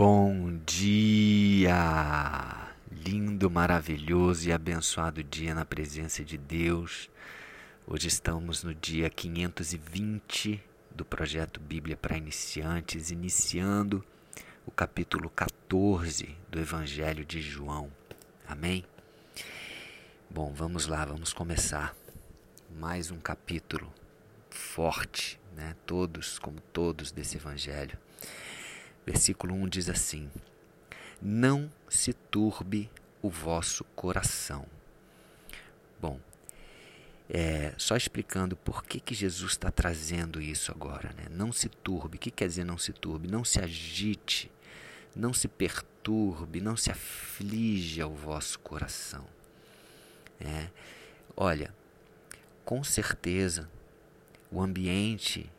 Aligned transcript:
Bom 0.00 0.60
dia! 0.64 1.74
Lindo, 2.88 3.50
maravilhoso 3.50 4.48
e 4.48 4.52
abençoado 4.52 5.24
dia 5.24 5.52
na 5.56 5.64
presença 5.64 6.24
de 6.24 6.38
Deus. 6.38 7.10
Hoje 7.84 8.06
estamos 8.06 8.62
no 8.62 8.72
dia 8.72 9.10
520 9.10 10.62
do 10.92 11.04
projeto 11.04 11.58
Bíblia 11.58 11.96
para 11.96 12.16
Iniciantes, 12.16 13.10
iniciando 13.10 14.04
o 14.64 14.70
capítulo 14.70 15.28
14 15.30 16.28
do 16.48 16.60
Evangelho 16.60 17.24
de 17.24 17.40
João. 17.40 17.90
Amém? 18.46 18.84
Bom, 20.30 20.52
vamos 20.54 20.86
lá, 20.86 21.04
vamos 21.04 21.32
começar. 21.32 21.92
Mais 22.78 23.10
um 23.10 23.18
capítulo 23.18 23.92
forte, 24.48 25.40
né? 25.56 25.74
Todos, 25.84 26.38
como 26.38 26.60
todos 26.72 27.10
desse 27.10 27.36
Evangelho. 27.36 27.98
Versículo 29.08 29.54
1 29.54 29.68
diz 29.68 29.88
assim: 29.88 30.30
Não 31.20 31.72
se 31.88 32.12
turbe 32.12 32.90
o 33.22 33.30
vosso 33.30 33.82
coração. 33.96 34.66
Bom, 35.98 36.20
é, 37.26 37.72
só 37.78 37.96
explicando 37.96 38.54
por 38.54 38.84
que, 38.84 39.00
que 39.00 39.14
Jesus 39.14 39.52
está 39.52 39.70
trazendo 39.70 40.42
isso 40.42 40.70
agora. 40.70 41.14
Né? 41.14 41.24
Não 41.30 41.52
se 41.52 41.70
turbe. 41.70 42.18
O 42.18 42.20
que 42.20 42.30
quer 42.30 42.48
dizer 42.48 42.64
não 42.64 42.76
se 42.76 42.92
turbe? 42.92 43.28
Não 43.28 43.46
se 43.46 43.58
agite, 43.58 44.52
não 45.16 45.32
se 45.32 45.48
perturbe, 45.48 46.60
não 46.60 46.76
se 46.76 46.90
aflige 46.90 48.02
ao 48.02 48.14
vosso 48.14 48.58
coração. 48.58 49.24
É, 50.38 50.68
olha, 51.34 51.74
com 52.62 52.84
certeza 52.84 53.70
o 54.52 54.60
ambiente 54.60 55.50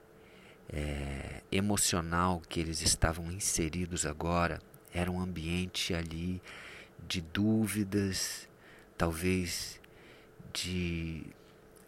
é, 0.72 1.42
emocional 1.52 2.42
que 2.48 2.60
eles 2.60 2.82
estavam 2.82 3.32
inseridos 3.32 4.06
agora 4.06 4.62
era 4.94 5.12
um 5.12 5.20
ambiente 5.20 5.94
ali 5.94 6.42
de 7.08 7.22
dúvidas, 7.22 8.48
talvez 8.98 9.80
de, 10.52 11.24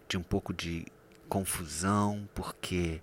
de 0.08 0.18
um 0.18 0.23
pouco 0.23 0.54
de 0.54 0.86
confusão, 1.28 2.28
porque, 2.34 3.02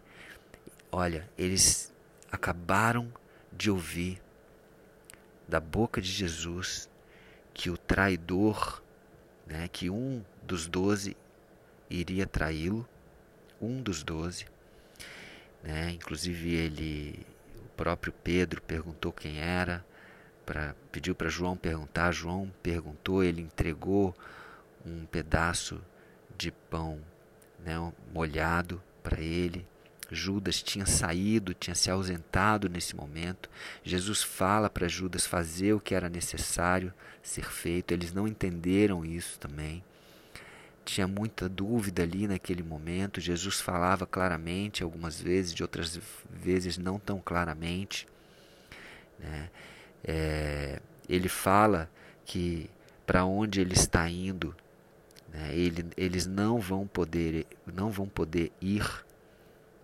olha, 0.90 1.28
eles 1.36 1.92
acabaram 2.30 3.12
de 3.52 3.70
ouvir 3.70 4.22
da 5.48 5.60
boca 5.60 6.00
de 6.00 6.10
Jesus 6.10 6.88
que 7.54 7.70
o 7.70 7.76
traidor, 7.76 8.82
né, 9.46 9.68
que 9.68 9.90
um 9.90 10.24
dos 10.42 10.66
doze 10.66 11.16
iria 11.90 12.26
traí-lo, 12.26 12.88
um 13.60 13.82
dos 13.82 14.02
doze, 14.02 14.46
né? 15.62 15.90
Inclusive 15.90 16.54
ele, 16.54 17.26
o 17.56 17.68
próprio 17.76 18.12
Pedro 18.12 18.60
perguntou 18.62 19.12
quem 19.12 19.38
era, 19.38 19.84
pra, 20.44 20.74
pediu 20.90 21.14
para 21.14 21.28
João 21.28 21.56
perguntar. 21.56 22.12
João 22.12 22.50
perguntou, 22.62 23.22
ele 23.22 23.42
entregou 23.42 24.14
um 24.84 25.04
pedaço 25.06 25.80
de 26.36 26.50
pão 26.50 27.00
né, 27.58 27.74
molhado 28.12 28.82
para 29.02 29.20
ele. 29.20 29.66
Judas 30.10 30.62
tinha 30.62 30.86
saído, 30.86 31.52
tinha 31.52 31.74
se 31.74 31.90
ausentado 31.90 32.68
nesse 32.68 32.96
momento. 32.96 33.50
Jesus 33.84 34.22
fala 34.22 34.70
para 34.70 34.88
Judas 34.88 35.26
fazer 35.26 35.74
o 35.74 35.80
que 35.80 35.94
era 35.94 36.08
necessário 36.08 36.94
ser 37.22 37.44
feito. 37.44 37.92
Eles 37.92 38.12
não 38.12 38.26
entenderam 38.26 39.04
isso 39.04 39.38
também 39.38 39.84
tinha 40.88 41.06
muita 41.06 41.48
dúvida 41.48 42.02
ali 42.02 42.26
naquele 42.26 42.62
momento. 42.62 43.20
Jesus 43.20 43.60
falava 43.60 44.06
claramente, 44.06 44.82
algumas 44.82 45.20
vezes, 45.20 45.52
de 45.52 45.62
outras 45.62 46.00
vezes 46.30 46.78
não 46.78 46.98
tão 46.98 47.20
claramente. 47.20 48.08
Né? 49.18 49.50
É, 50.02 50.80
ele 51.08 51.28
fala 51.28 51.90
que 52.24 52.70
para 53.06 53.24
onde 53.24 53.60
ele 53.60 53.74
está 53.74 54.08
indo, 54.08 54.56
né? 55.28 55.54
ele, 55.54 55.86
eles 55.96 56.26
não 56.26 56.58
vão 56.58 56.86
poder, 56.86 57.46
não 57.66 57.90
vão 57.90 58.08
poder 58.08 58.50
ir 58.60 59.04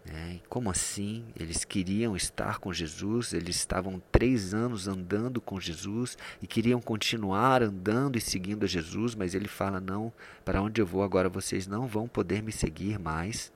é, 0.07 0.39
como 0.51 0.71
assim? 0.71 1.25
Eles 1.35 1.65
queriam 1.65 2.15
estar 2.15 2.59
com 2.59 2.73
Jesus, 2.73 3.33
eles 3.33 3.57
estavam 3.57 4.03
três 4.13 4.53
anos 4.53 4.87
andando 4.87 5.41
com 5.41 5.59
Jesus 5.59 6.19
e 6.43 6.47
queriam 6.47 6.81
continuar 6.81 7.63
andando 7.63 8.19
e 8.19 8.21
seguindo 8.21 8.65
a 8.65 8.69
Jesus, 8.69 9.15
mas 9.15 9.35
ele 9.35 9.49
fala: 9.49 9.81
Não, 9.81 10.13
para 10.45 10.61
onde 10.61 10.81
eu 10.81 10.87
vou 10.87 11.03
agora 11.03 11.29
vocês 11.29 11.67
não 11.67 11.87
vão 11.87 12.07
poder 12.07 12.43
me 12.43 12.53
seguir 12.53 12.99
mais. 12.99 13.51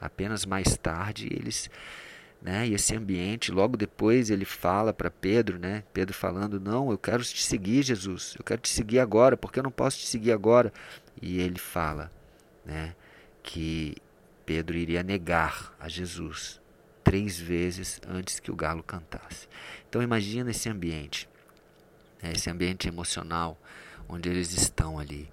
Apenas 0.00 0.46
mais 0.46 0.76
tarde 0.76 1.28
eles. 1.30 1.68
Né, 2.40 2.66
e 2.66 2.74
esse 2.74 2.92
ambiente, 2.96 3.52
logo 3.52 3.76
depois 3.76 4.28
ele 4.28 4.44
fala 4.44 4.92
para 4.92 5.08
Pedro, 5.08 5.60
né? 5.60 5.84
Pedro 5.92 6.14
falando: 6.14 6.60
Não, 6.60 6.90
eu 6.90 6.98
quero 6.98 7.22
te 7.22 7.42
seguir, 7.42 7.82
Jesus, 7.82 8.34
eu 8.38 8.44
quero 8.44 8.60
te 8.60 8.68
seguir 8.68 8.98
agora, 9.00 9.36
porque 9.36 9.58
eu 9.58 9.62
não 9.62 9.70
posso 9.70 9.98
te 9.98 10.06
seguir 10.06 10.32
agora. 10.32 10.72
E 11.20 11.40
ele 11.40 11.58
fala 11.58 12.10
né, 12.64 12.94
que 13.42 13.96
Pedro 14.52 14.76
iria 14.76 15.02
negar 15.02 15.74
a 15.80 15.88
Jesus 15.88 16.60
três 17.02 17.40
vezes 17.40 17.98
antes 18.06 18.38
que 18.38 18.50
o 18.50 18.54
galo 18.54 18.82
cantasse. 18.82 19.48
Então 19.88 20.02
imagina 20.02 20.50
esse 20.50 20.68
ambiente, 20.68 21.26
né, 22.22 22.32
esse 22.34 22.50
ambiente 22.50 22.86
emocional 22.86 23.58
onde 24.06 24.28
eles 24.28 24.52
estão 24.52 24.98
ali. 24.98 25.26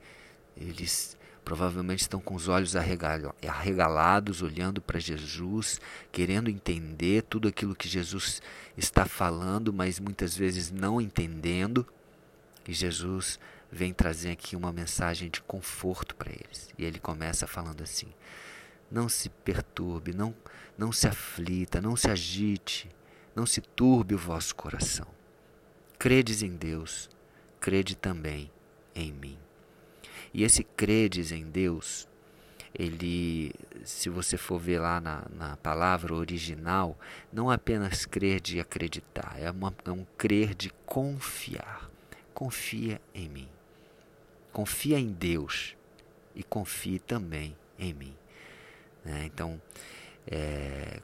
Eles 0.55 1.17
provavelmente 1.43 1.99
estão 1.99 2.21
com 2.21 2.33
os 2.33 2.47
olhos 2.47 2.77
arregalados, 2.77 4.41
olhando 4.41 4.81
para 4.81 4.99
Jesus, 4.99 5.81
querendo 6.13 6.49
entender 6.49 7.23
tudo 7.23 7.49
aquilo 7.49 7.75
que 7.75 7.89
Jesus 7.89 8.41
está 8.77 9.03
falando, 9.03 9.73
mas 9.73 9.99
muitas 9.99 10.33
vezes 10.33 10.71
não 10.71 11.01
entendendo. 11.01 11.85
E 12.65 12.71
Jesus 12.73 13.37
vem 13.69 13.93
trazer 13.93 14.31
aqui 14.31 14.55
uma 14.55 14.71
mensagem 14.71 15.29
de 15.29 15.41
conforto 15.41 16.15
para 16.15 16.31
eles. 16.31 16.69
E 16.77 16.85
ele 16.85 16.99
começa 16.99 17.45
falando 17.45 17.83
assim: 17.83 18.07
não 18.91 19.07
se 19.07 19.29
perturbe, 19.29 20.13
não, 20.13 20.33
não 20.77 20.91
se 20.91 21.07
aflita, 21.07 21.81
não 21.81 21.95
se 21.95 22.09
agite, 22.09 22.89
não 23.35 23.45
se 23.45 23.61
turbe 23.61 24.15
o 24.15 24.17
vosso 24.17 24.55
coração. 24.55 25.07
Credes 25.97 26.41
em 26.41 26.55
Deus, 26.55 27.09
crede 27.59 27.95
também 27.95 28.51
em 28.95 29.11
mim. 29.11 29.37
E 30.33 30.43
esse 30.43 30.63
credes 30.63 31.31
em 31.31 31.45
Deus, 31.45 32.07
ele, 32.73 33.53
se 33.83 34.09
você 34.09 34.37
for 34.37 34.59
ver 34.59 34.79
lá 34.79 35.01
na, 35.01 35.25
na 35.35 35.57
palavra 35.57 36.13
original, 36.13 36.97
não 37.31 37.49
apenas 37.49 38.05
crer 38.05 38.39
de 38.39 38.59
acreditar, 38.59 39.35
é, 39.39 39.49
uma, 39.49 39.73
é 39.85 39.91
um 39.91 40.05
crer 40.17 40.53
de 40.53 40.69
confiar. 40.85 41.89
Confia 42.33 43.01
em 43.13 43.27
mim. 43.27 43.49
Confia 44.51 44.99
em 44.99 45.11
Deus 45.11 45.75
e 46.35 46.43
confie 46.43 46.99
também 46.99 47.55
em 47.77 47.93
mim. 47.93 48.15
Né? 49.09 49.25
Então, 49.25 49.59
é, 50.27 51.01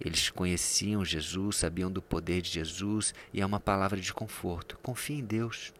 eles 0.00 0.28
conheciam 0.28 1.04
Jesus, 1.04 1.56
sabiam 1.56 1.90
do 1.90 2.02
poder 2.02 2.42
de 2.42 2.50
Jesus 2.50 3.14
e 3.32 3.40
é 3.40 3.46
uma 3.46 3.60
palavra 3.60 4.00
de 4.00 4.12
conforto. 4.12 4.76
Confie 4.82 5.20
em 5.20 5.24
Deus. 5.24 5.72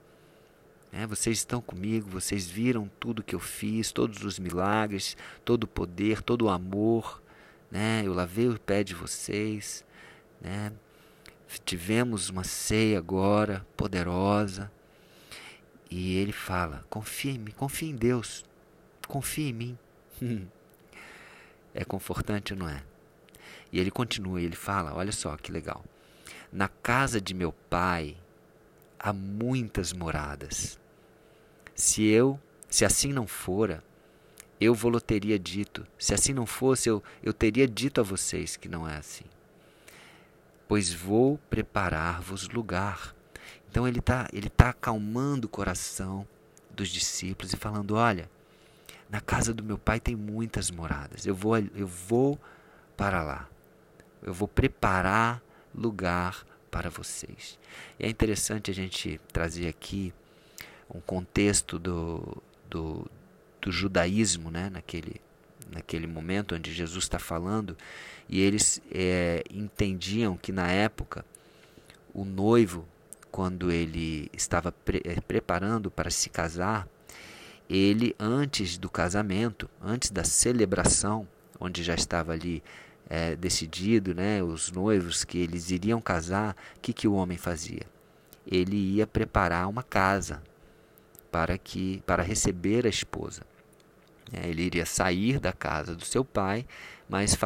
É, 0.93 1.05
vocês 1.05 1.39
estão 1.39 1.61
comigo, 1.61 2.09
vocês 2.09 2.47
viram 2.47 2.89
tudo 3.01 3.25
que 3.25 3.35
eu 3.35 3.41
fiz, 3.41 3.91
todos 3.91 4.23
os 4.23 4.39
milagres, 4.39 5.17
todo 5.45 5.65
o 5.65 5.69
poder, 5.69 6.23
todo 6.23 6.43
o 6.43 6.49
amor. 6.49 7.21
Né? 7.69 8.03
Eu 8.05 8.15
lavei 8.15 8.49
o 8.49 8.61
pé 8.61 8.85
de 8.85 8.95
vocês. 8.95 9.85
Né? 10.41 10.73
Tivemos 11.65 12.29
uma 12.31 12.45
ceia 12.45 12.99
agora 12.99 13.67
poderosa. 13.77 14.71
E 15.91 16.17
ele 16.19 16.33
fala: 16.33 16.85
confie 16.89 17.31
em 17.31 17.39
mim, 17.39 17.51
confie 17.51 17.91
em 17.91 17.97
Deus, 17.97 18.45
confie 19.09 19.49
em 19.49 19.53
mim. 19.53 19.79
É 21.75 21.85
confortante, 21.85 22.55
não 22.55 22.69
é? 22.69 22.83
E 23.73 23.81
ele 23.81 23.91
continua, 23.91 24.41
ele 24.41 24.55
fala: 24.55 24.95
olha 24.95 25.13
só 25.13 25.37
que 25.37 25.51
legal. 25.51 25.85
Na 26.53 26.69
casa 26.69 27.21
de 27.21 27.35
meu 27.35 27.53
pai 27.53 28.17
há 28.99 29.13
muitas 29.13 29.93
moradas. 29.93 30.79
Se 31.75 32.05
eu, 32.05 32.39
se 32.71 32.85
assim 32.85 33.13
não 33.13 33.27
fora, 33.27 33.83
eu 34.61 34.75
vou 34.75 35.01
teria 35.01 35.39
dito. 35.39 35.87
Se 35.99 36.15
assim 36.15 36.33
não 36.33 36.47
fosse, 36.47 36.89
eu, 36.89 37.03
eu 37.23 37.33
teria 37.33 37.67
dito 37.67 38.01
a 38.01 38.05
vocês 38.05 38.57
que 38.57 38.69
não 38.69 38.89
é 38.89 38.97
assim. 38.97 39.25
Pois 40.69 40.93
vou 40.93 41.39
preparar-vos 41.51 42.49
lugar. 42.49 43.15
Então 43.69 43.87
ele 43.89 43.99
está 43.99 44.29
ele 44.33 44.49
tá 44.49 44.71
acalmando 44.71 45.47
o 45.47 45.51
coração 45.51 46.27
dos 46.71 46.89
discípulos 46.89 47.53
e 47.53 47.57
falando: 47.57 47.97
olha, 47.97 48.31
na 49.15 49.21
casa 49.21 49.55
do 49.55 49.63
meu 49.63 49.79
pai 49.79 50.01
tem 50.01 50.17
muitas 50.17 50.73
moradas. 50.73 51.25
Eu 51.25 51.37
vou, 51.37 51.57
eu 51.57 51.87
vou 51.87 52.37
para 52.97 53.23
lá. 53.23 53.49
Eu 54.21 54.35
vou 54.35 54.49
preparar 54.49 55.41
lugar 55.73 56.45
para 56.69 56.91
vocês. 56.91 57.57
E 57.97 58.07
é 58.07 58.09
interessante 58.09 58.73
a 58.73 58.75
gente 58.75 59.21
trazer 59.33 59.69
aqui 59.69 60.13
um 60.93 61.01
contexto 61.01 61.79
do, 61.79 62.43
do, 62.69 63.09
do 63.63 63.71
judaísmo, 63.71 64.51
né? 64.51 64.69
naquele, 64.69 65.21
naquele 65.71 66.09
momento 66.09 66.57
onde 66.57 66.73
Jesus 66.73 67.05
está 67.05 67.21
falando, 67.21 67.79
e 68.29 68.41
eles 68.41 68.83
é, 68.91 69.45
entendiam 69.49 70.37
que 70.37 70.51
na 70.51 70.69
época 70.73 71.25
o 72.13 72.25
noivo, 72.25 72.85
quando 73.31 73.71
ele 73.71 74.29
estava 74.33 74.73
pre 74.73 75.01
eh, 75.05 75.21
preparando 75.21 75.89
para 75.89 76.11
se 76.11 76.29
casar, 76.29 76.89
ele, 77.69 78.15
antes 78.19 78.77
do 78.77 78.91
casamento, 78.91 79.69
antes 79.83 80.11
da 80.11 80.25
celebração, 80.25 81.27
onde 81.59 81.83
já 81.83 81.95
estava 81.95 82.33
ali 82.33 82.63
é, 83.09 83.37
decidido, 83.37 84.15
né, 84.15 84.43
os 84.43 84.71
noivos 84.71 85.25
que 85.25 85.39
eles 85.39 85.71
iriam 85.71 86.01
casar, 86.01 86.57
o 86.77 86.81
que, 86.81 86.93
que 86.93 87.09
o 87.09 87.15
homem 87.15 87.39
fazia? 87.39 87.83
Ele 88.47 88.77
ia 88.77 89.07
preparar 89.07 89.69
uma 89.69 89.83
casa 89.83 90.43
para 91.31 91.57
que 91.59 92.03
para 92.07 92.23
receber 92.23 92.87
a 92.87 92.89
esposa. 92.89 93.43
É, 94.33 94.49
ele 94.49 94.63
iria 94.63 94.87
sair 94.87 95.39
da 95.39 95.53
casa 95.53 95.95
do 95.95 96.05
seu 96.05 96.25
pai, 96.25 96.67
mas 97.09 97.37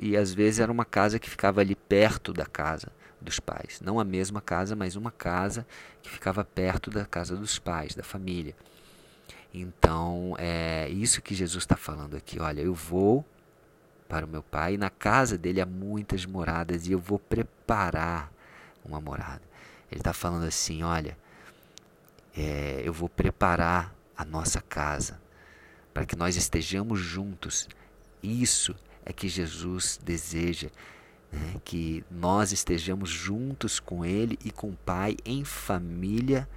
e 0.00 0.16
às 0.16 0.32
vezes 0.32 0.60
era 0.60 0.72
uma 0.72 0.84
casa 0.84 1.18
que 1.18 1.28
ficava 1.28 1.60
ali 1.60 1.74
perto 1.74 2.32
da 2.32 2.46
casa 2.46 2.88
dos 3.20 3.40
pais, 3.40 3.80
não 3.80 3.98
a 3.98 4.04
mesma 4.04 4.40
casa, 4.40 4.76
mas 4.76 4.96
uma 4.96 5.10
casa 5.10 5.66
que 6.02 6.10
ficava 6.10 6.44
perto 6.44 6.90
da 6.90 7.04
casa 7.04 7.36
dos 7.36 7.58
pais, 7.58 7.94
da 7.94 8.02
família. 8.02 8.54
Então 9.58 10.34
é 10.38 10.86
isso 10.90 11.22
que 11.22 11.34
Jesus 11.34 11.64
está 11.64 11.76
falando 11.76 12.14
aqui. 12.14 12.38
Olha, 12.38 12.60
eu 12.60 12.74
vou 12.74 13.24
para 14.06 14.26
o 14.26 14.28
meu 14.28 14.42
pai. 14.42 14.74
E 14.74 14.78
na 14.78 14.90
casa 14.90 15.38
dele 15.38 15.62
há 15.62 15.66
muitas 15.66 16.26
moradas 16.26 16.86
e 16.86 16.92
eu 16.92 16.98
vou 16.98 17.18
preparar 17.18 18.30
uma 18.84 19.00
morada. 19.00 19.40
Ele 19.90 20.00
está 20.00 20.12
falando 20.12 20.44
assim: 20.44 20.82
olha, 20.82 21.16
é, 22.36 22.82
eu 22.84 22.92
vou 22.92 23.08
preparar 23.08 23.94
a 24.14 24.26
nossa 24.26 24.60
casa 24.60 25.18
para 25.94 26.04
que 26.04 26.16
nós 26.16 26.36
estejamos 26.36 27.00
juntos. 27.00 27.66
Isso 28.22 28.76
é 29.06 29.12
que 29.12 29.26
Jesus 29.26 29.98
deseja. 30.04 30.68
Né, 31.32 31.56
que 31.64 32.04
nós 32.08 32.52
estejamos 32.52 33.08
juntos 33.08 33.80
com 33.80 34.04
Ele 34.04 34.38
e 34.44 34.50
com 34.50 34.68
o 34.68 34.76
Pai 34.76 35.16
em 35.24 35.44
família 35.44 36.48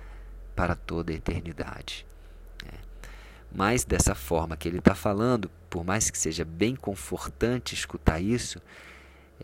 para 0.53 0.75
toda 0.75 1.11
a 1.11 1.15
eternidade. 1.15 2.05
Mas 3.51 3.83
dessa 3.83 4.13
forma 4.13 4.55
que 4.55 4.67
ele 4.67 4.79
está 4.79 4.93
falando, 4.93 5.49
por 5.69 5.83
mais 5.83 6.09
que 6.09 6.17
seja 6.17 6.45
bem 6.45 6.75
confortante 6.75 7.73
escutar 7.73 8.19
isso, 8.19 8.61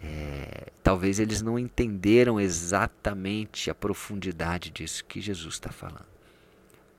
é, 0.02 0.72
talvez 0.84 1.20
eles 1.20 1.42
não 1.42 1.58
entenderam 1.58 2.40
exatamente 2.40 3.70
a 3.70 3.76
profundidade 3.76 4.70
disso 4.70 5.06
que 5.06 5.22
Jesus 5.22 5.56
está 5.56 5.72
falando. 5.72 6.06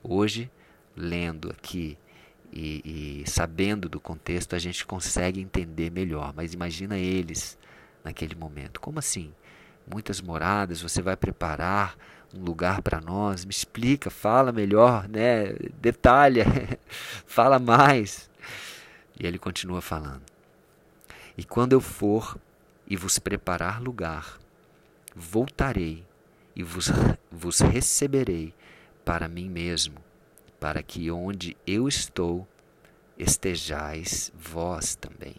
Hoje, 0.03 0.49
lendo 0.95 1.49
aqui 1.49 1.97
e, 2.51 3.21
e, 3.23 3.29
sabendo 3.29 3.87
do 3.87 3.99
contexto, 3.99 4.55
a 4.55 4.59
gente 4.59 4.85
consegue 4.85 5.39
entender 5.39 5.91
melhor. 5.91 6.33
Mas 6.35 6.53
imagina 6.53 6.97
eles 6.97 7.57
naquele 8.03 8.35
momento. 8.35 8.79
Como 8.79 8.99
assim? 8.99 9.33
Muitas 9.89 10.21
moradas, 10.21 10.81
você 10.81 11.01
vai 11.01 11.15
preparar 11.15 11.95
um 12.33 12.43
lugar 12.43 12.81
para 12.81 12.99
nós? 13.01 13.45
Me 13.45 13.51
explica, 13.51 14.09
fala 14.09 14.51
melhor, 14.51 15.07
né? 15.07 15.53
Detalha, 15.79 16.45
fala 17.25 17.59
mais. 17.59 18.29
E 19.19 19.25
ele 19.25 19.39
continua 19.39 19.81
falando. 19.81 20.23
E 21.37 21.43
quando 21.43 21.73
eu 21.73 21.81
for 21.81 22.37
e 22.87 22.95
vos 22.95 23.19
preparar 23.19 23.81
lugar, 23.81 24.37
voltarei 25.15 26.05
e 26.55 26.63
vos, 26.63 26.89
vos 27.31 27.59
receberei 27.59 28.53
para 29.05 29.27
mim 29.27 29.49
mesmo, 29.49 29.97
para 30.59 30.81
que 30.81 31.09
onde 31.11 31.55
eu 31.65 31.87
estou 31.87 32.47
estejais 33.17 34.31
vós 34.35 34.95
também. 34.95 35.35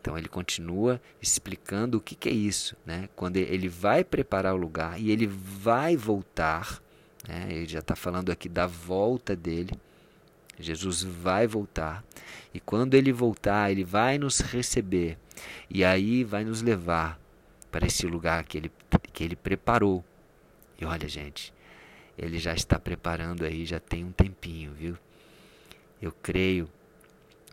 Então 0.00 0.16
ele 0.16 0.28
continua 0.28 1.00
explicando 1.20 1.98
o 1.98 2.00
que, 2.00 2.14
que 2.14 2.28
é 2.28 2.32
isso, 2.32 2.76
né? 2.86 3.08
Quando 3.16 3.36
ele 3.36 3.68
vai 3.68 4.04
preparar 4.04 4.54
o 4.54 4.56
lugar 4.56 5.00
e 5.00 5.10
ele 5.10 5.26
vai 5.26 5.96
voltar, 5.96 6.80
né? 7.26 7.48
ele 7.50 7.66
já 7.66 7.80
está 7.80 7.96
falando 7.96 8.30
aqui 8.30 8.48
da 8.48 8.66
volta 8.66 9.34
dele. 9.34 9.72
Jesus 10.58 11.02
vai 11.02 11.46
voltar 11.46 12.04
e 12.52 12.58
quando 12.58 12.94
ele 12.94 13.12
voltar, 13.12 13.70
ele 13.70 13.84
vai 13.84 14.18
nos 14.18 14.40
receber 14.40 15.16
e 15.70 15.84
aí 15.84 16.24
vai 16.24 16.44
nos 16.44 16.62
levar 16.62 17.20
para 17.70 17.86
esse 17.86 18.06
lugar 18.06 18.42
que 18.44 18.58
ele, 18.58 18.72
que 19.12 19.22
ele 19.22 19.36
preparou. 19.36 20.04
E 20.80 20.84
olha, 20.84 21.08
gente, 21.08 21.52
ele 22.16 22.38
já 22.38 22.54
está 22.54 22.78
preparando 22.78 23.44
aí, 23.44 23.64
já 23.64 23.78
tem 23.78 24.04
um 24.04 24.10
tempinho, 24.10 24.72
viu? 24.72 24.96
Eu 26.00 26.12
creio 26.12 26.68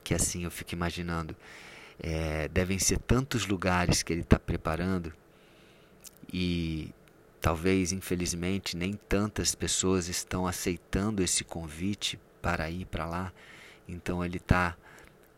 que 0.04 0.14
assim 0.14 0.44
eu 0.44 0.52
fico 0.52 0.74
imaginando 0.74 1.36
é, 2.00 2.48
devem 2.48 2.80
ser 2.80 3.00
tantos 3.00 3.48
lugares 3.48 4.04
que 4.04 4.14
ele 4.14 4.22
está 4.22 4.40
preparando 4.40 5.14
e 6.32 6.94
talvez, 7.42 7.92
infelizmente, 7.92 8.76
nem 8.76 8.94
tantas 8.94 9.56
pessoas 9.56 10.08
estão 10.08 10.48
aceitando 10.48 11.24
esse 11.24 11.44
convite 11.44 12.20
para 12.42 12.70
ir 12.70 12.86
para 12.86 13.06
lá. 13.06 13.34
Então 13.88 14.24
ele 14.26 14.38
está 14.38 14.76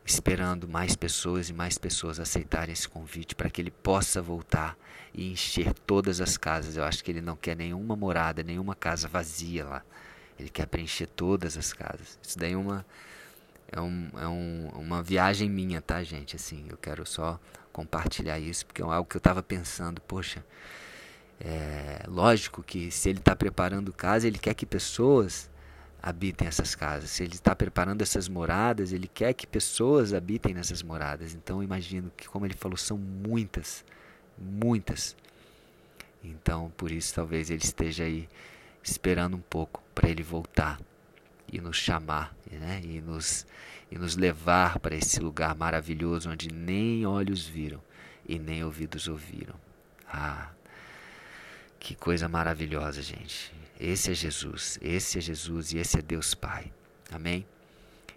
esperando 0.05 0.67
mais 0.67 0.95
pessoas 0.95 1.49
e 1.49 1.53
mais 1.53 1.77
pessoas 1.77 2.19
aceitarem 2.19 2.71
esse 2.71 2.87
convite 2.87 3.35
para 3.35 3.49
que 3.49 3.61
ele 3.61 3.71
possa 3.71 4.21
voltar 4.21 4.77
e 5.13 5.31
encher 5.31 5.73
todas 5.85 6.21
as 6.21 6.37
casas. 6.37 6.77
Eu 6.77 6.83
acho 6.85 7.03
que 7.03 7.11
ele 7.11 7.21
não 7.21 7.35
quer 7.35 7.57
nenhuma 7.57 7.95
morada, 7.95 8.41
nenhuma 8.41 8.73
casa 8.73 9.07
vazia 9.07 9.65
lá. 9.65 9.83
Ele 10.39 10.49
quer 10.49 10.65
preencher 10.67 11.07
todas 11.07 11.57
as 11.57 11.73
casas. 11.73 12.17
Isso 12.23 12.39
daí 12.39 12.53
é 12.53 12.57
uma 12.57 12.85
é, 13.71 13.81
um, 13.81 14.09
é 14.17 14.27
um, 14.27 14.69
uma 14.75 15.03
viagem 15.03 15.49
minha, 15.49 15.81
tá, 15.81 16.03
gente? 16.03 16.35
Assim, 16.35 16.65
eu 16.69 16.77
quero 16.77 17.05
só 17.05 17.39
compartilhar 17.71 18.39
isso, 18.39 18.65
porque 18.65 18.81
é 18.81 18.85
algo 18.85 19.09
que 19.09 19.17
eu 19.17 19.19
estava 19.19 19.43
pensando, 19.43 20.01
poxa, 20.01 20.43
é 21.39 22.03
lógico 22.07 22.63
que 22.63 22.89
se 22.89 23.09
ele 23.09 23.19
está 23.19 23.35
preparando 23.35 23.93
casa, 23.93 24.27
ele 24.27 24.39
quer 24.39 24.53
que 24.53 24.65
pessoas 24.65 25.49
habitem 26.01 26.47
essas 26.47 26.73
casas. 26.73 27.09
Se 27.09 27.23
ele 27.23 27.35
está 27.35 27.55
preparando 27.55 28.01
essas 28.01 28.27
moradas, 28.27 28.91
ele 28.93 29.07
quer 29.07 29.33
que 29.33 29.45
pessoas 29.45 30.13
habitem 30.13 30.53
nessas 30.53 30.81
moradas. 30.81 31.33
Então, 31.33 31.61
imagino 31.61 32.11
que, 32.15 32.27
como 32.27 32.45
ele 32.45 32.53
falou, 32.55 32.77
são 32.77 32.97
muitas, 32.97 33.83
muitas. 34.37 35.15
Então, 36.23 36.71
por 36.77 36.91
isso, 36.91 37.13
talvez 37.13 37.49
ele 37.49 37.63
esteja 37.63 38.03
aí 38.03 38.27
esperando 38.81 39.35
um 39.35 39.41
pouco 39.41 39.83
para 39.93 40.09
ele 40.09 40.23
voltar 40.23 40.79
e 41.51 41.59
nos 41.59 41.77
chamar 41.77 42.36
né? 42.55 42.81
e, 42.83 43.01
nos, 43.01 43.45
e 43.91 43.97
nos 43.97 44.15
levar 44.15 44.79
para 44.79 44.95
esse 44.95 45.19
lugar 45.19 45.55
maravilhoso 45.55 46.29
onde 46.29 46.51
nem 46.51 47.05
olhos 47.05 47.45
viram 47.45 47.81
e 48.27 48.39
nem 48.39 48.63
ouvidos 48.63 49.07
ouviram. 49.07 49.55
Ah, 50.07 50.49
que 51.79 51.95
coisa 51.95 52.27
maravilhosa, 52.27 53.01
gente. 53.01 53.53
Esse 53.79 54.11
é 54.11 54.13
Jesus, 54.13 54.79
esse 54.81 55.17
é 55.17 55.21
Jesus 55.21 55.71
e 55.71 55.77
esse 55.77 55.99
é 55.99 56.01
Deus 56.01 56.33
Pai. 56.33 56.71
Amém? 57.11 57.45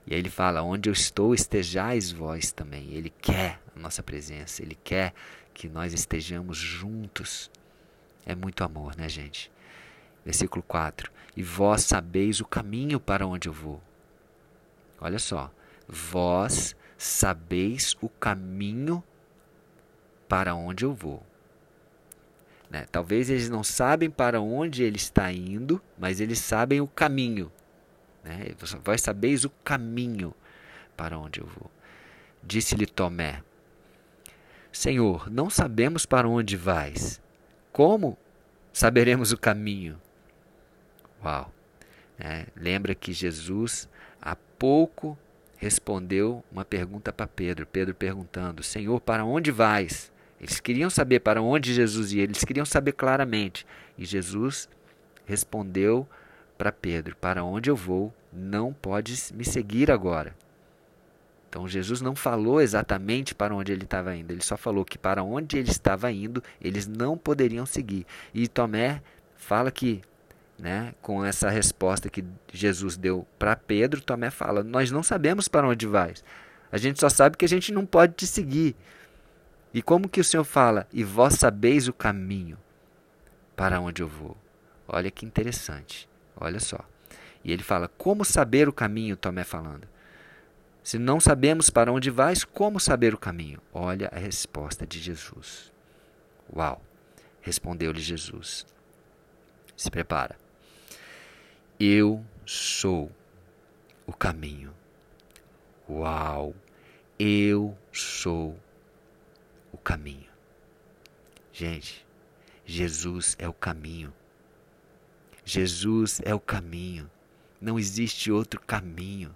E 0.07 0.15
aí 0.15 0.21
ele 0.21 0.31
fala: 0.31 0.63
Onde 0.63 0.89
eu 0.89 0.93
estou, 0.93 1.35
estejais 1.35 2.11
vós 2.11 2.51
também. 2.51 2.93
Ele 2.93 3.11
quer 3.11 3.61
a 3.77 3.79
nossa 3.79 4.03
presença, 4.03 4.63
ele 4.63 4.77
quer 4.83 5.13
que 5.53 5.69
nós 5.69 5.93
estejamos 5.93 6.57
juntos. 6.57 7.51
É 8.25 8.35
muito 8.35 8.65
amor, 8.65 8.97
né, 8.97 9.09
gente? 9.09 9.51
Versículo 10.25 10.63
4: 10.63 11.13
E 11.37 11.43
vós 11.43 11.83
sabeis 11.83 12.41
o 12.41 12.45
caminho 12.45 12.99
para 12.99 13.27
onde 13.27 13.49
eu 13.49 13.53
vou. 13.53 13.83
Olha 15.01 15.19
só. 15.19 15.51
Vós 15.89 16.77
sabeis 16.97 17.97
o 18.01 18.09
caminho 18.09 19.03
para 20.29 20.55
onde 20.55 20.85
eu 20.85 20.93
vou. 20.93 21.25
Né? 22.71 22.87
Talvez 22.93 23.29
eles 23.29 23.49
não 23.49 23.65
sabem 23.65 24.09
para 24.09 24.41
onde 24.41 24.83
ele 24.83 24.97
está 24.97 25.33
indo, 25.33 25.83
mas 25.99 26.21
eles 26.21 26.39
sabem 26.39 26.81
o 26.81 26.87
caminho. 26.87 27.51
Né? 28.23 28.55
Vós 28.85 29.01
sabeis 29.01 29.45
o 29.45 29.51
caminho 29.65 30.35
para 30.97 31.19
onde 31.19 31.41
eu 31.41 31.47
vou. 31.47 31.71
Disse-lhe 32.43 32.87
Tomé: 32.87 33.43
Senhor, 34.71 35.29
não 35.31 35.51
sabemos 35.51 36.07
para 36.07 36.29
onde 36.29 36.57
vais. 36.57 37.21
Como 37.73 38.17
saberemos 38.73 39.33
o 39.33 39.39
caminho? 39.39 40.01
Uau! 41.25 41.53
É, 42.19 42.47
lembra 42.55 42.95
que 42.95 43.13
Jesus 43.13 43.89
há 44.21 44.37
pouco 44.59 45.19
respondeu 45.57 46.43
uma 46.51 46.65
pergunta 46.65 47.13
para 47.13 47.27
Pedro. 47.27 47.67
Pedro 47.67 47.95
perguntando: 47.95 48.63
Senhor, 48.63 49.01
para 49.01 49.25
onde 49.25 49.51
vais? 49.51 50.11
Eles 50.41 50.59
queriam 50.59 50.89
saber 50.89 51.21
para 51.21 51.43
onde 51.43 51.75
Jesus 51.75 52.13
ia, 52.13 52.23
eles 52.23 52.45
queriam 52.45 52.65
saber 52.65 52.93
claramente. 52.93 53.67
E 53.99 54.05
Jesus 54.05 54.69
respondeu 55.27 56.09
para 56.57 56.73
Pedro: 56.73 57.15
Para 57.17 57.45
onde 57.45 57.71
eu 57.71 57.77
vou, 57.77 58.13
não 58.33 58.73
podes 58.73 59.31
me 59.33 59.45
seguir 59.45 59.91
agora. 59.91 60.35
Então 61.49 61.67
Jesus 61.67 62.01
não 62.01 62.15
falou 62.15 62.61
exatamente 62.61 63.35
para 63.35 63.55
onde 63.55 63.73
ele 63.73 63.83
estava 63.83 64.15
indo, 64.15 64.31
ele 64.31 64.43
só 64.43 64.57
falou 64.57 64.85
que 64.85 64.97
para 64.97 65.23
onde 65.23 65.59
ele 65.59 65.69
estava 65.69 66.11
indo, 66.13 66.43
eles 66.61 66.87
não 66.87 67.19
poderiam 67.19 67.67
seguir. 67.67 68.07
E 68.33 68.47
Tomé 68.47 69.03
fala 69.35 69.71
que 69.73 70.01
né, 70.61 70.95
com 71.01 71.25
essa 71.25 71.49
resposta 71.49 72.11
que 72.11 72.25
Jesus 72.53 72.97
deu 72.97 73.27
para 73.39 73.57
Pedro, 73.57 74.01
Tomé 74.01 74.31
fala: 74.31 74.63
Nós 74.63 74.91
não 74.91 75.03
sabemos 75.03 75.49
para 75.49 75.67
onde 75.67 75.87
vais. 75.87 76.23
A 76.71 76.77
gente 76.77 77.01
só 77.01 77.09
sabe 77.09 77.37
que 77.37 77.45
a 77.45 77.49
gente 77.49 77.73
não 77.73 77.87
pode 77.87 78.15
te 78.15 78.27
seguir. 78.27 78.77
E 79.73 79.81
como 79.81 80.09
que 80.09 80.21
o 80.21 80.25
Senhor 80.25 80.45
fala? 80.45 80.87
E 80.93 81.03
vós 81.03 81.35
sabeis 81.35 81.89
o 81.89 81.93
caminho 81.93 82.59
para 83.57 83.81
onde 83.81 84.03
eu 84.03 84.09
vou. 84.09 84.37
Olha 84.87 85.11
que 85.11 85.25
interessante. 85.25 86.09
Olha 86.37 86.61
só. 86.61 86.79
E 87.43 87.53
ele 87.53 87.63
fala: 87.63 87.89
Como 87.89 88.25
saber 88.25 88.69
o 88.69 88.73
caminho? 88.73 89.17
Tomé 89.17 89.45
falando. 89.45 89.89
Se 90.83 90.99
não 90.99 91.21
sabemos 91.21 91.71
para 91.71 91.93
onde 91.93 92.11
vais, 92.11 92.45
como 92.45 92.79
saber 92.79 93.15
o 93.15 93.19
caminho? 93.19 93.61
Olha 93.73 94.09
a 94.13 94.19
resposta 94.19 94.87
de 94.87 94.99
Jesus. 94.99 95.73
Uau! 96.55 96.83
Respondeu-lhe 97.41 98.01
Jesus. 98.01 98.67
Se 99.77 99.91
prepara. 99.91 100.37
Eu 101.83 102.23
sou 102.45 103.11
o 104.07 104.13
caminho. 104.13 104.75
Uau! 105.89 106.55
Eu 107.19 107.75
sou 107.91 108.55
o 109.73 109.79
caminho. 109.79 110.29
Gente, 111.51 112.07
Jesus 112.67 113.35
é 113.39 113.49
o 113.49 113.55
caminho. 113.55 114.13
Jesus 115.43 116.21
é 116.23 116.35
o 116.35 116.39
caminho. 116.39 117.11
Não 117.59 117.79
existe 117.79 118.31
outro 118.31 118.61
caminho. 118.61 119.35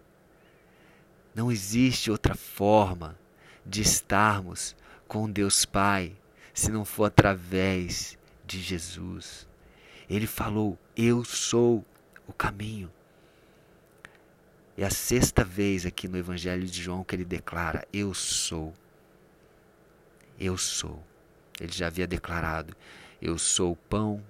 Não 1.34 1.50
existe 1.50 2.10
outra 2.10 2.34
forma 2.34 3.18
de 3.64 3.80
estarmos 3.80 4.76
com 5.08 5.30
Deus 5.30 5.64
Pai 5.64 6.14
se 6.52 6.70
não 6.70 6.84
for 6.84 7.06
através 7.06 8.18
de 8.44 8.60
Jesus. 8.60 9.48
Ele 10.10 10.26
falou: 10.26 10.78
Eu 10.94 11.24
sou 11.24 11.82
o 12.26 12.32
caminho. 12.32 12.90
É 14.76 14.84
a 14.84 14.90
sexta 14.90 15.44
vez 15.44 15.86
aqui 15.86 16.08
no 16.08 16.18
Evangelho 16.18 16.66
de 16.66 16.82
João 16.82 17.04
que 17.04 17.14
ele 17.14 17.24
declara: 17.24 17.86
Eu 17.92 18.12
sou. 18.12 18.74
Eu 20.38 20.58
sou. 20.58 21.02
Ele 21.60 21.72
já 21.72 21.86
havia 21.86 22.06
declarado: 22.06 22.76
Eu 23.22 23.38
sou 23.38 23.72
o 23.72 23.76
pão 23.76 24.22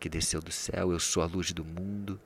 que 0.00 0.08
desceu 0.08 0.40
do 0.40 0.50
céu, 0.50 0.92
eu 0.92 0.98
sou 0.98 1.22
a 1.22 1.26
luz 1.26 1.52
do 1.52 1.64
mundo, 1.64 2.18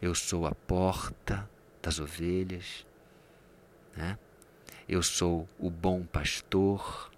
eu 0.00 0.14
sou 0.14 0.46
a 0.46 0.54
porta 0.54 1.48
das 1.82 2.00
ovelhas, 2.00 2.86
né? 3.94 4.18
eu 4.88 5.02
sou 5.02 5.48
o 5.58 5.70
bom 5.70 6.04
pastor, 6.04 7.10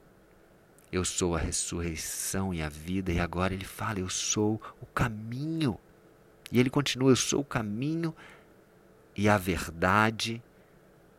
eu 0.92 1.04
sou 1.04 1.34
a 1.34 1.38
ressurreição 1.38 2.52
e 2.52 2.62
a 2.62 2.68
vida, 2.68 3.12
e 3.12 3.18
agora 3.18 3.54
ele 3.54 3.64
fala: 3.64 4.00
Eu 4.00 4.08
sou 4.08 4.60
o 4.80 4.86
caminho. 4.86 5.78
E 6.50 6.60
ele 6.60 6.70
continua: 6.70 7.10
Eu 7.10 7.16
sou 7.16 7.40
o 7.40 7.44
caminho 7.44 8.14
e 9.16 9.28
a 9.28 9.36
verdade 9.36 10.42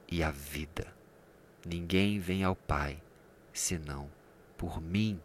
e 0.09 0.23
a 0.23 0.31
vida. 0.31 0.87
Ninguém 1.65 2.19
vem 2.19 2.43
ao 2.43 2.55
Pai 2.55 3.01
senão 3.53 4.09
por 4.57 4.81
mim. 4.81 5.19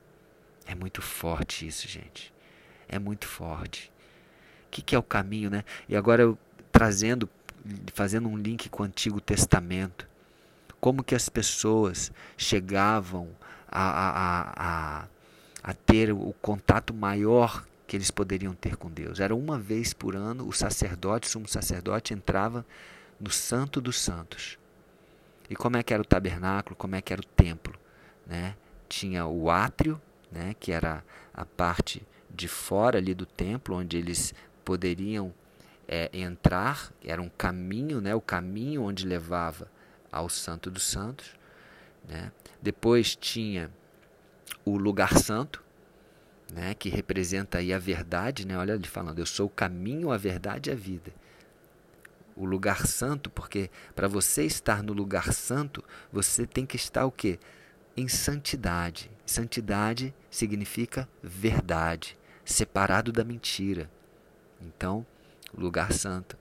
É 0.67 0.75
muito 0.75 1.03
forte 1.03 1.67
isso, 1.67 1.89
gente. 1.89 2.33
É 2.89 2.99
muito 2.99 3.27
forte. 3.27 3.93
O 4.67 4.71
que, 4.71 4.83
que 4.83 4.95
é 4.95 4.99
o 4.99 5.03
caminho, 5.03 5.51
né? 5.51 5.65
E 5.89 5.97
agora 5.97 6.23
eu 6.23 6.39
trazendo, 6.71 7.29
fazendo 7.93 8.29
um 8.29 8.37
link 8.37 8.69
com 8.69 8.83
o 8.83 8.87
Antigo 8.87 9.21
Testamento. 9.21 10.09
Como 10.81 11.05
que 11.05 11.15
as 11.15 11.29
pessoas 11.29 12.11
chegavam 12.37 13.29
a, 13.69 13.91
a, 13.91 14.53
a, 14.57 15.09
a 15.63 15.75
ter 15.75 16.13
o 16.13 16.35
contato 16.41 16.95
maior 16.95 17.67
que 17.91 17.97
eles 17.97 18.13
poderiam 18.13 18.55
ter 18.55 18.77
com 18.77 18.89
Deus. 18.89 19.19
Era 19.19 19.35
uma 19.35 19.59
vez 19.59 19.93
por 19.93 20.15
ano 20.15 20.47
o 20.47 20.53
sacerdote, 20.53 21.27
o 21.27 21.31
sumo 21.33 21.49
sacerdote, 21.49 22.15
entrava 22.15 22.65
no 23.19 23.33
Santo 23.33 23.81
dos 23.81 23.99
Santos. 23.99 24.57
E 25.49 25.57
como 25.57 25.77
é 25.77 25.83
que 25.83 25.93
era 25.93 26.01
o 26.01 26.07
tabernáculo? 26.07 26.77
Como 26.77 26.95
é 26.95 27.03
que 27.03 27.13
era 27.13 27.21
o 27.21 27.27
templo? 27.27 27.77
Né? 28.25 28.55
Tinha 28.89 29.27
o 29.27 29.51
átrio, 29.51 30.01
né? 30.31 30.55
que 30.61 30.71
era 30.71 31.03
a 31.35 31.45
parte 31.45 32.07
de 32.33 32.47
fora 32.47 32.99
ali 32.99 33.13
do 33.13 33.27
templo, 33.27 33.75
onde 33.75 33.97
eles 33.97 34.33
poderiam 34.65 35.35
é, 35.89 36.11
entrar, 36.13 36.93
era 37.05 37.21
um 37.21 37.29
caminho, 37.29 38.01
né? 38.01 38.15
o 38.15 38.21
caminho 38.21 38.85
onde 38.85 39.05
levava 39.05 39.69
ao 40.13 40.29
Santo 40.29 40.71
dos 40.71 40.85
Santos. 40.85 41.35
Né? 42.09 42.31
Depois 42.63 43.17
tinha 43.17 43.69
o 44.65 44.77
lugar 44.77 45.19
santo, 45.19 45.61
né, 46.51 46.75
que 46.75 46.89
representa 46.89 47.59
aí 47.59 47.73
a 47.73 47.79
verdade, 47.79 48.47
né? 48.47 48.57
Olha 48.57 48.73
ele 48.73 48.87
falando, 48.87 49.19
eu 49.19 49.27
sou 49.27 49.47
o 49.47 49.51
caminho, 49.51 50.11
a 50.11 50.17
verdade 50.17 50.71
e 50.71 50.73
a 50.73 50.77
vida. 50.77 51.13
O 52.37 52.45
lugar 52.45 52.87
santo, 52.87 53.29
porque 53.31 53.71
para 53.95 54.09
você 54.09 54.45
estar 54.45 54.83
no 54.83 54.93
lugar 54.93 55.33
santo, 55.33 55.85
você 56.13 56.47
tem 56.47 56.65
que 56.65 56.77
estar 56.77 57.05
o 57.05 57.13
quê? 57.13 57.39
Em 57.97 58.09
santidade. 58.09 59.11
Santidade 59.27 60.15
significa 60.31 61.09
verdade, 61.23 62.17
separado 62.45 63.13
da 63.13 63.25
mentira. 63.25 63.91
Então, 64.61 65.07
lugar 65.53 65.93
santo. 65.93 66.37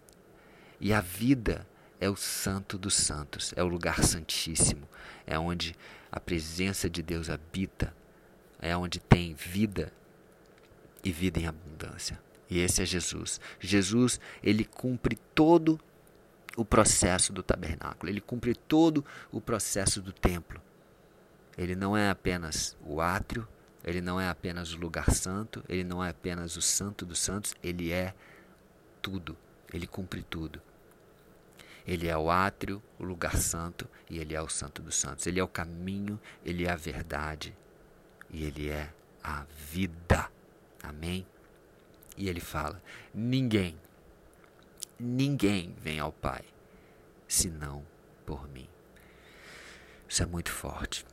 E 0.79 0.93
a 0.93 1.01
vida 1.01 1.67
é 1.99 2.09
o 2.09 2.15
santo 2.15 2.77
dos 2.77 2.93
santos, 2.93 3.53
é 3.55 3.63
o 3.63 3.67
lugar 3.67 4.03
santíssimo, 4.03 4.87
é 5.27 5.37
onde 5.37 5.75
a 6.11 6.19
presença 6.19 6.89
de 6.89 7.01
Deus 7.03 7.29
habita, 7.29 7.93
é 8.61 8.75
onde 8.75 8.99
tem 8.99 9.33
vida 9.33 9.91
e 11.03 11.11
vida 11.11 11.39
em 11.39 11.47
abundância. 11.47 12.19
E 12.49 12.59
esse 12.59 12.81
é 12.81 12.85
Jesus. 12.85 13.39
Jesus, 13.59 14.19
ele 14.41 14.65
cumpre 14.65 15.17
todo 15.35 15.79
o 16.57 16.65
processo 16.65 17.31
do 17.31 17.43
tabernáculo, 17.43 18.11
ele 18.11 18.19
cumpre 18.19 18.55
todo 18.55 19.05
o 19.31 19.39
processo 19.39 20.01
do 20.01 20.11
templo. 20.11 20.61
Ele 21.57 21.75
não 21.75 21.95
é 21.95 22.09
apenas 22.09 22.75
o 22.81 22.99
átrio, 23.01 23.47
ele 23.83 24.01
não 24.01 24.19
é 24.19 24.27
apenas 24.27 24.73
o 24.73 24.77
lugar 24.77 25.11
santo, 25.11 25.63
ele 25.69 25.83
não 25.83 26.03
é 26.03 26.09
apenas 26.09 26.57
o 26.57 26.61
santo 26.61 27.05
dos 27.05 27.19
santos, 27.19 27.53
ele 27.63 27.91
é 27.91 28.13
tudo. 29.01 29.37
Ele 29.73 29.85
cumpre 29.85 30.23
tudo. 30.23 30.61
Ele 31.85 32.07
é 32.07 32.17
o 32.17 32.29
átrio, 32.29 32.81
o 32.97 33.03
lugar 33.03 33.35
santo 33.37 33.87
e 34.09 34.19
ele 34.19 34.35
é 34.35 34.41
o 34.41 34.49
santo 34.49 34.81
dos 34.81 34.95
santos. 34.95 35.25
Ele 35.27 35.39
é 35.39 35.43
o 35.43 35.47
caminho, 35.47 36.19
ele 36.45 36.65
é 36.65 36.71
a 36.71 36.75
verdade 36.75 37.55
e 38.29 38.43
ele 38.43 38.69
é 38.69 38.91
a 39.23 39.45
vida. 39.71 40.29
Amém? 40.83 41.25
E 42.17 42.27
ele 42.27 42.39
fala: 42.39 42.81
ninguém, 43.13 43.75
ninguém 44.99 45.73
vem 45.77 45.99
ao 45.99 46.11
Pai 46.11 46.43
senão 47.27 47.85
por 48.25 48.47
mim. 48.49 48.67
Isso 50.07 50.23
é 50.23 50.25
muito 50.25 50.51
forte. 50.51 51.05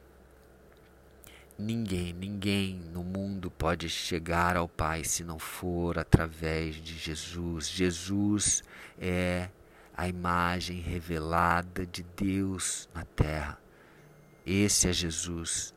Ninguém, 1.58 2.12
ninguém 2.12 2.75
no 2.92 3.02
mundo 3.02 3.50
pode 3.50 3.88
chegar 3.88 4.56
ao 4.56 4.68
Pai 4.68 5.04
se 5.04 5.25
não 5.25 5.38
for 5.38 5.99
através 5.99 6.76
de 6.76 6.99
Jesus. 6.99 7.68
Jesus 7.68 8.62
é 8.99 9.49
a 9.96 10.08
imagem 10.08 10.80
revelada 10.80 11.87
de 11.87 12.02
Deus 12.02 12.88
na 12.94 13.04
terra. 13.04 13.58
Esse 14.44 14.88
é 14.88 14.92
Jesus. 14.92 15.75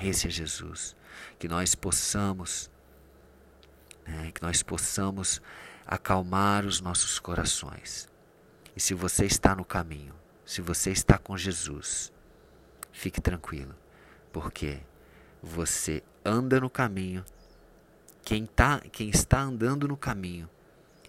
Esse 0.00 0.26
é 0.26 0.30
Jesus. 0.30 0.96
Que 1.38 1.48
nós 1.48 1.74
possamos 1.74 2.70
né, 4.06 4.30
que 4.32 4.42
nós 4.42 4.62
possamos 4.62 5.40
acalmar 5.86 6.64
os 6.64 6.80
nossos 6.80 7.18
corações. 7.18 8.08
E 8.76 8.80
se 8.80 8.94
você 8.94 9.24
está 9.26 9.54
no 9.54 9.64
caminho, 9.64 10.14
se 10.44 10.60
você 10.60 10.90
está 10.90 11.18
com 11.18 11.36
Jesus, 11.36 12.12
fique 12.92 13.20
tranquilo, 13.20 13.74
porque 14.32 14.80
você 15.42 16.02
anda 16.24 16.60
no 16.60 16.70
caminho. 16.70 17.24
Quem, 18.22 18.46
tá, 18.46 18.80
quem 18.90 19.10
está 19.10 19.40
andando 19.40 19.86
no 19.86 19.96
caminho 19.96 20.48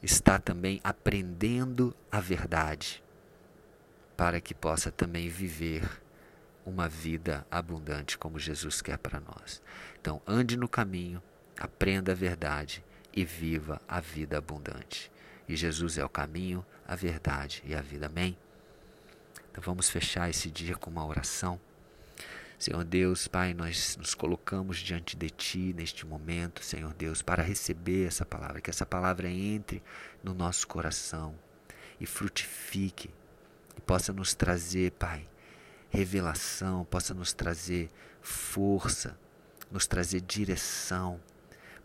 está 0.03 0.37
também 0.37 0.81
aprendendo 0.83 1.95
a 2.11 2.19
verdade, 2.19 3.01
para 4.17 4.41
que 4.41 4.53
possa 4.53 4.91
também 4.91 5.29
viver 5.29 5.89
uma 6.65 6.89
vida 6.89 7.45
abundante 7.49 8.17
como 8.17 8.39
Jesus 8.39 8.81
quer 8.81 8.97
para 8.97 9.19
nós. 9.19 9.61
Então, 9.99 10.21
ande 10.27 10.57
no 10.57 10.67
caminho 10.67 11.21
aprenda 11.57 12.11
a 12.11 12.15
verdade 12.15 12.83
e 13.13 13.23
viva 13.23 13.81
a 13.87 13.99
vida 13.99 14.37
abundante. 14.37 15.11
E 15.47 15.55
Jesus 15.55 15.97
é 15.97 16.03
o 16.03 16.09
caminho, 16.09 16.65
a 16.87 16.95
verdade 16.95 17.63
e 17.65 17.73
a 17.73 17.81
vida. 17.81 18.07
Amém? 18.07 18.37
Então 19.51 19.63
vamos 19.63 19.89
fechar 19.89 20.29
esse 20.29 20.49
dia 20.49 20.75
com 20.75 20.89
uma 20.89 21.05
oração. 21.05 21.59
Senhor 22.57 22.83
Deus, 22.83 23.27
Pai, 23.27 23.53
nós 23.53 23.97
nos 23.97 24.13
colocamos 24.13 24.77
diante 24.77 25.15
de 25.15 25.29
Ti 25.29 25.73
neste 25.75 26.05
momento, 26.05 26.63
Senhor 26.63 26.93
Deus, 26.93 27.21
para 27.21 27.43
receber 27.43 28.07
essa 28.07 28.25
palavra, 28.25 28.61
que 28.61 28.69
essa 28.69 28.85
palavra 28.85 29.29
entre 29.29 29.83
no 30.23 30.33
nosso 30.33 30.67
coração 30.67 31.35
e 31.99 32.05
frutifique, 32.05 33.13
e 33.77 33.81
possa 33.81 34.13
nos 34.13 34.33
trazer, 34.33 34.91
Pai, 34.93 35.27
revelação, 35.89 36.85
possa 36.85 37.13
nos 37.13 37.33
trazer 37.33 37.89
força, 38.21 39.17
nos 39.69 39.85
trazer 39.85 40.21
direção 40.21 41.19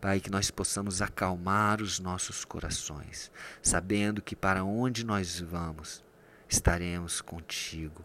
Pai, 0.01 0.19
que 0.19 0.31
nós 0.31 0.49
possamos 0.49 0.99
acalmar 0.99 1.79
os 1.79 1.99
nossos 1.99 2.43
corações, 2.43 3.31
sabendo 3.61 4.19
que 4.19 4.35
para 4.35 4.63
onde 4.63 5.05
nós 5.05 5.39
vamos, 5.39 6.03
estaremos 6.49 7.21
contigo. 7.21 8.03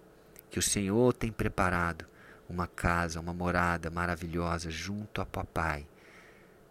Que 0.51 0.59
o 0.59 0.63
Senhor 0.63 1.15
tem 1.15 1.33
preparado 1.33 2.05
uma 2.51 2.67
casa, 2.67 3.19
uma 3.19 3.33
morada 3.33 3.89
maravilhosa 3.91 4.71
junto 4.71 5.23
a 5.23 5.27
Papai, 5.27 5.89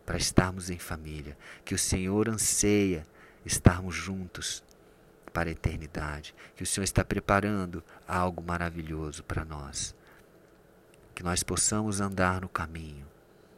para 0.05 0.15
estarmos 0.15 0.69
em 0.69 0.77
família, 0.77 1.35
que 1.65 1.73
o 1.73 1.79
Senhor 1.79 2.29
anseia 2.29 3.03
estarmos 3.43 3.95
juntos 3.95 4.63
para 5.33 5.49
a 5.49 5.51
eternidade, 5.51 6.35
que 6.55 6.61
o 6.61 6.67
Senhor 6.67 6.83
está 6.83 7.03
preparando 7.03 7.83
algo 8.07 8.43
maravilhoso 8.43 9.23
para 9.23 9.43
nós. 9.43 9.95
Que 11.15 11.23
nós 11.23 11.41
possamos 11.41 11.99
andar 11.99 12.41
no 12.41 12.47
caminho, 12.47 13.07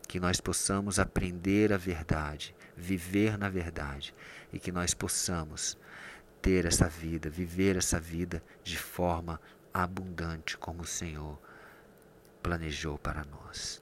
que 0.08 0.20
nós 0.20 0.40
possamos 0.40 1.00
aprender 1.00 1.74
a 1.74 1.78
verdade, 1.78 2.56
viver 2.76 3.38
na 3.38 3.50
verdade 3.50 4.16
e 4.54 4.60
que 4.60 4.72
nós 4.72 4.94
possamos 4.94 5.78
ter 6.42 6.66
essa 6.66 6.88
vida, 6.88 7.30
viver 7.30 7.76
essa 7.76 8.00
vida 8.00 8.42
de 8.64 8.78
forma 8.78 9.42
abundante 9.74 10.58
como 10.58 10.84
o 10.84 10.88
Senhor 10.88 11.38
planejou 12.42 12.98
para 12.98 13.26
nós. 13.26 13.82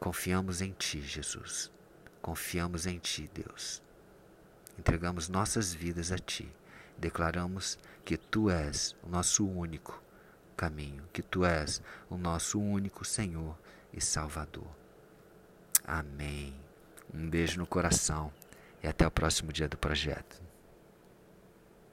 Confiamos 0.00 0.62
em 0.62 0.72
Ti, 0.72 1.02
Jesus. 1.02 1.70
Confiamos 2.22 2.86
em 2.86 2.98
Ti, 2.98 3.30
Deus. 3.32 3.82
Entregamos 4.78 5.28
nossas 5.28 5.74
vidas 5.74 6.10
a 6.10 6.18
Ti. 6.18 6.50
Declaramos 6.96 7.78
que 8.04 8.16
Tu 8.16 8.50
és 8.50 8.96
o 9.02 9.08
nosso 9.08 9.46
único 9.46 10.02
caminho, 10.56 11.04
que 11.12 11.22
Tu 11.22 11.44
és 11.44 11.82
o 12.08 12.16
nosso 12.16 12.58
único 12.58 13.04
Senhor 13.04 13.58
e 13.92 14.00
Salvador. 14.00 14.83
Amém. 15.84 16.54
Um 17.12 17.28
beijo 17.28 17.58
no 17.58 17.66
coração 17.66 18.32
e 18.82 18.88
até 18.88 19.06
o 19.06 19.10
próximo 19.10 19.52
dia 19.52 19.68
do 19.68 19.76
projeto. 19.76 20.43